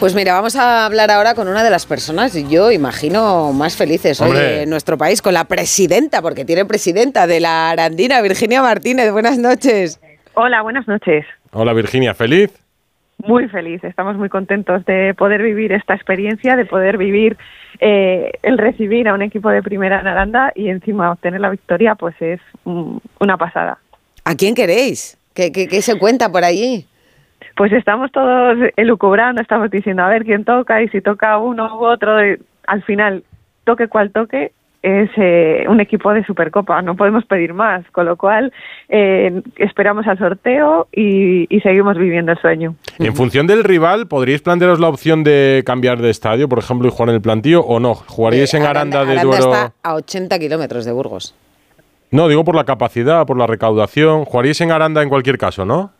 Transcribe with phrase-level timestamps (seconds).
[0.00, 4.18] Pues mira, vamos a hablar ahora con una de las personas, yo imagino, más felices
[4.22, 9.12] hoy en nuestro país, con la presidenta, porque tiene presidenta de la Arandina, Virginia Martínez.
[9.12, 10.00] Buenas noches.
[10.32, 11.26] Hola, buenas noches.
[11.52, 12.50] Hola Virginia, ¿feliz?
[13.18, 17.36] Muy feliz, estamos muy contentos de poder vivir esta experiencia, de poder vivir
[17.80, 21.94] eh, el recibir a un equipo de primera en Aranda y encima obtener la victoria,
[21.94, 23.76] pues es mm, una pasada.
[24.24, 25.18] ¿A quién queréis?
[25.34, 26.86] ¿Qué, qué, qué se cuenta por allí?
[27.60, 31.84] Pues estamos todos elucubrando, estamos diciendo a ver quién toca y si toca uno u
[31.84, 33.22] otro, eh, al final,
[33.64, 34.52] toque cual toque,
[34.82, 38.50] es eh, un equipo de Supercopa, no podemos pedir más, con lo cual
[38.88, 42.76] eh, esperamos al sorteo y, y seguimos viviendo el sueño.
[42.98, 46.90] En función del rival, ¿podríais plantearos la opción de cambiar de estadio, por ejemplo, y
[46.90, 47.92] jugar en el plantío o no?
[47.92, 49.52] ¿Jugaríais Eh, en Aranda, de Aranda Duero?
[49.52, 51.34] está a 80 kilómetros de Burgos.
[52.10, 54.24] No, digo por la capacidad, por la recaudación.
[54.24, 55.92] ¿Jugaríais en Aranda en cualquier caso, no?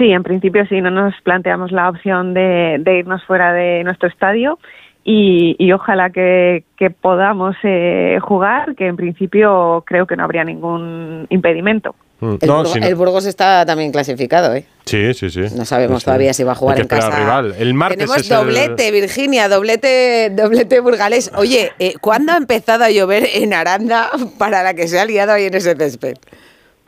[0.00, 4.08] Sí, en principio sí, no nos planteamos la opción de, de irnos fuera de nuestro
[4.08, 4.58] estadio
[5.04, 10.42] y, y ojalá que, que podamos eh, jugar, que en principio creo que no habría
[10.42, 11.94] ningún impedimento.
[12.20, 14.64] Mm, El, no, Burgos, el Burgos está también clasificado, ¿eh?
[14.86, 15.40] Sí, sí, sí.
[15.54, 16.04] No sabemos Sí, sí.
[16.06, 17.08] todavía si va a jugar en casa.
[17.08, 17.54] al rival.
[17.58, 21.30] El martes Tenemos el- doblete, Virginia, doblete, doblete burgalés.
[21.36, 25.32] Oye, eh, ¿cuándo ha empezado a llover en Aranda para la que se ha liado
[25.32, 26.14] ahí en ese césped?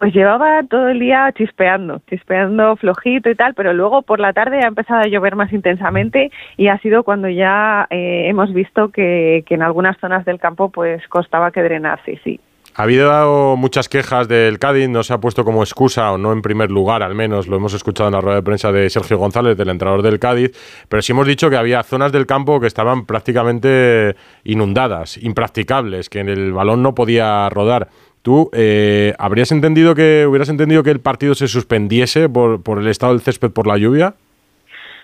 [0.02, 4.58] Pues llevaba todo el día chispeando, chispeando flojito y tal, pero luego por la tarde
[4.58, 9.44] ha empezado a llover más intensamente y ha sido cuando ya eh, hemos visto que,
[9.48, 12.40] en algunas zonas del campo pues costaba que drenase, sí.
[12.74, 16.42] Ha habido muchas quejas del Cádiz, no se ha puesto como excusa, o no en
[16.42, 19.56] primer lugar al menos, lo hemos escuchado en la rueda de prensa de Sergio González,
[19.56, 20.50] del entrenador del Cádiz,
[20.88, 26.22] pero sí hemos dicho que había zonas del campo que estaban prácticamente inundadas, impracticables, que
[26.22, 27.88] el balón no podía rodar.
[28.22, 32.86] ¿Tú eh, habrías entendido que, hubieras entendido que el partido se suspendiese por, por el
[32.86, 34.14] estado del césped por la lluvia?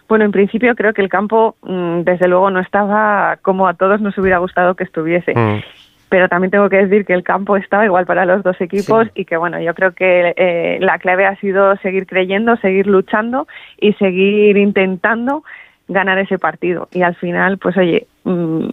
[0.09, 4.01] Bueno, en principio creo que el campo, mm, desde luego, no estaba como a todos
[4.01, 5.35] nos hubiera gustado que estuviese.
[5.35, 5.63] Mm.
[6.09, 9.13] Pero también tengo que decir que el campo estaba igual para los dos equipos Sí.
[9.17, 13.47] y que, bueno, yo creo que eh, la clave ha sido seguir creyendo, seguir luchando
[13.79, 15.45] y seguir intentando
[15.89, 16.89] ganar ese partido.
[16.93, 18.69] Y al final, pues oye, mm,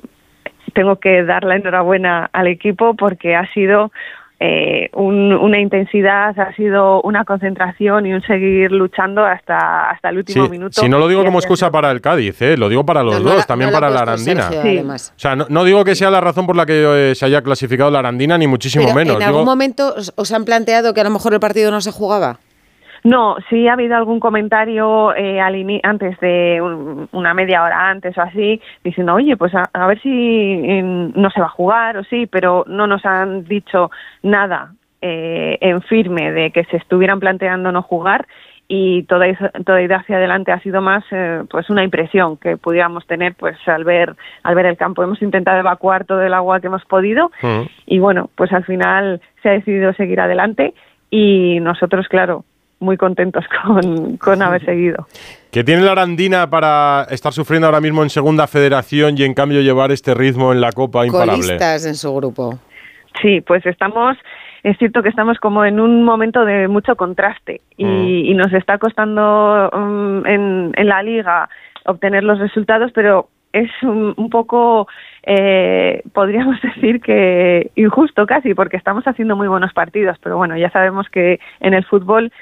[0.73, 3.91] tengo que dar la enhorabuena al equipo porque ha sido
[4.45, 10.17] eh, un- una intensidad, ha sido una concentración y un seguir luchando hasta, hasta el
[10.17, 10.79] último Sí, minuto.
[10.81, 12.55] si no lo digo como excusa para el Cádiz, ¿eh?
[12.57, 14.44] lo digo para los No, dos, también no para la Arandina.
[14.44, 14.67] Sergio, Sí.
[14.69, 15.13] además.
[15.16, 17.41] O sea, no, no digo que sea la razón por la que eh, se haya
[17.41, 19.13] clasificado la Arandina, ni muchísimo Pero menos.
[19.16, 21.81] ¿En Digo- algún momento os, os han planteado que a lo mejor el partido no
[21.81, 22.39] se jugaba?
[23.05, 28.17] No, sí ha habido algún comentario eh, al antes de un- una media hora antes
[28.17, 32.03] o así, diciendo, oye, pues a, a ver si no se va a jugar o
[32.03, 33.91] sí, pero no nos han dicho
[34.23, 34.73] nada
[35.03, 38.25] eh, en firme de que se estuvieran planteando no jugar
[38.67, 39.27] y toda,
[39.63, 43.55] toda idea hacia adelante ha sido más eh, pues una impresión que pudiéramos tener pues
[43.67, 47.29] al ver al ver el campo hemos intentado evacuar todo el agua que hemos podido
[47.43, 47.61] Mm.
[47.85, 50.73] y bueno pues al final se ha decidido seguir adelante
[51.11, 52.43] y nosotros claro
[52.80, 55.08] muy contentos con, con haber seguido.
[55.52, 59.62] ¿Qué tiene la Arandina para estar sufriendo ahora mismo en segunda federación y en cambio
[59.62, 61.41] llevar este ritmo en la Copa imparable?
[61.41, 62.59] Colistas en su grupo.
[63.22, 64.18] Sí, pues estamos,
[64.64, 68.06] es cierto que estamos como en un momento de mucho contraste y, Mm.
[68.25, 71.47] y nos está costando mm, en, en la liga
[71.85, 74.88] obtener los resultados, pero es un, un poco,
[75.24, 80.69] eh, podríamos decir que injusto casi, porque estamos haciendo muy buenos partidos, pero bueno, ya
[80.72, 82.34] sabemos que en el fútbol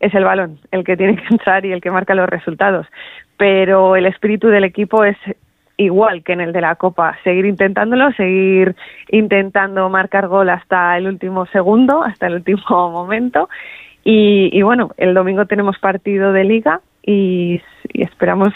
[0.00, 2.86] es el balón el que tiene que entrar y el que marca los resultados.
[3.36, 5.16] Pero el espíritu del equipo es
[5.76, 8.74] igual que en el de la Copa, seguir intentándolo, seguir
[9.10, 13.48] intentando marcar gol hasta el último segundo, hasta el último momento.
[14.04, 17.60] Y, y bueno, el domingo tenemos partido de liga y,
[17.92, 18.52] y esperamos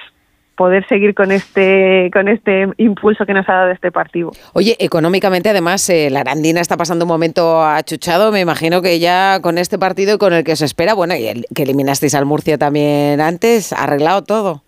[0.57, 4.31] poder seguir con este con este impulso que nos ha dado este partido.
[4.53, 9.41] Oye, económicamente además eh, la Arandina está pasando un momento achuchado, me imagino que ya
[9.41, 12.27] con este partido y con el que os espera, bueno, y el que eliminasteis al
[12.27, 14.63] Murcia también antes, arreglado todo.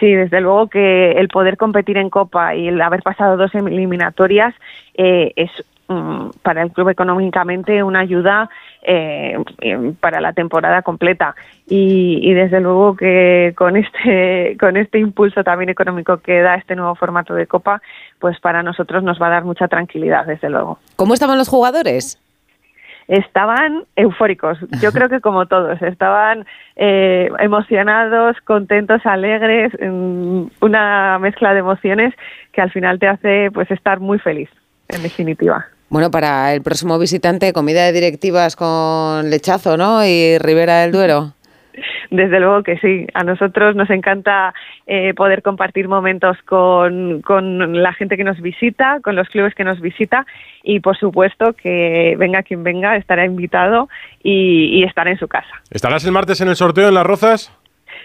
[0.00, 4.54] Sí, desde luego que el poder competir en Copa y el haber pasado dos eliminatorias
[4.94, 5.50] eh, es
[6.42, 8.48] para el club económicamente una ayuda
[8.82, 11.34] eh, em, para la temporada completa
[11.66, 16.74] y, y desde luego que con este con este impulso también económico que da este
[16.76, 17.82] nuevo formato de Copa,
[18.18, 20.78] pues para nosotros nos va a dar mucha tranquilidad, desde luego.
[20.96, 22.18] ¿Cómo estaban los jugadores?
[23.08, 26.46] estaban eufóricos, yo creo que como todos, estaban
[26.76, 32.14] eh, emocionados, contentos, alegres, mm, una mezcla de emociones
[32.52, 34.48] que al final te hace pues estar muy feliz,
[34.88, 35.66] en definitiva.
[35.88, 40.04] Bueno, para el próximo visitante, comida de directivas con lechazo, ¿no?
[40.04, 41.34] Y Ribera del Duero.
[42.10, 43.06] desde luego que sí.
[43.14, 44.54] A nosotros nos encanta
[44.86, 49.64] eh, poder compartir momentos con, con la gente que nos visita, con los clubes que
[49.64, 50.26] nos visita
[50.62, 53.88] y por supuesto que venga quien venga estará invitado
[54.22, 55.62] y, y estará en su casa.
[55.70, 57.52] ¿Estarás el martes en el sorteo en Las Rozas?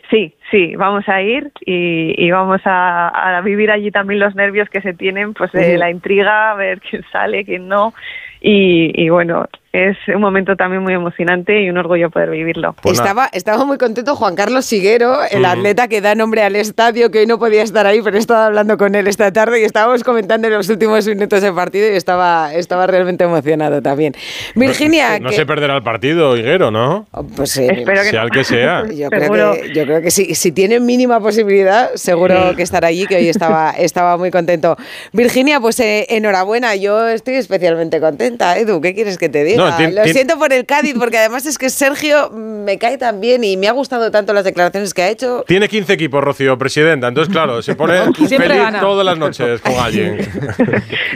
[0.09, 4.93] Sí, sí, vamos a ir y, vamos a, vivir allí también los nervios que se
[4.93, 7.93] tienen, pues de la intriga, a ver quién sale, quién no.
[8.41, 12.73] Y, y bueno, es un momento también muy emocionante y un orgullo poder vivirlo.
[12.81, 17.11] Pues estaba, estaba muy contento Juan Carlos Siguero, el atleta que da nombre al estadio,
[17.11, 19.63] que hoy no podía estar ahí, pero he estado hablando con él esta tarde y
[19.63, 24.13] estábamos comentando en los últimos minutos del partido y estaba, estaba realmente emocionado también.
[24.55, 25.19] Virginia...
[25.19, 27.07] No, se perderá el partido, Higuero, ¿no?
[27.11, 28.83] Oh, pues eh, Espero que sea el que sea.
[28.99, 33.05] Yo creo que, yo creo que sí, si tiene mínima posibilidad, seguro que estará allí,
[33.05, 34.77] que hoy estaba, estaba muy contento.
[35.13, 38.57] Virginia, pues eh, enhorabuena, yo estoy especialmente contenta.
[38.57, 39.58] Edu, ¿qué quieres que te diga?
[39.67, 43.57] Lo siento por el Cádiz, porque además es que Sergio me cae tan bien y
[43.57, 45.43] me ha gustado tanto las declaraciones que ha hecho.
[45.47, 47.07] Tiene 15 equipos, Rocío, presidenta.
[47.07, 50.19] Entonces, claro, se pone feliz todas las noches con alguien.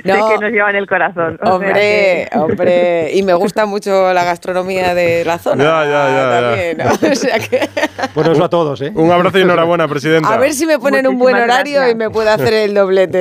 [0.03, 1.39] No, que nos llevan el corazón.
[1.43, 3.11] hombre, hombre.
[3.13, 5.63] Y me gusta mucho la gastronomía de la zona.
[5.63, 6.41] Ya, ya, ya.
[6.41, 7.69] También, O sea que...
[8.13, 8.91] Bueno, eso a todos, ¿eh?
[8.93, 10.33] Un abrazo y enhorabuena, presidenta.
[10.33, 13.19] A ver si me ponen un buen horario y me puedo hacer el doblete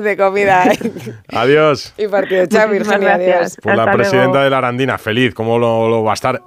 [0.00, 0.70] de comida.
[1.32, 1.92] Adiós.
[1.98, 2.46] Y partido.
[2.46, 3.14] Chao, Virginia.
[3.14, 3.56] Adiós.
[3.60, 6.42] Por la presidenta de la Arandina, feliz, ¿cómo lo, va a estar?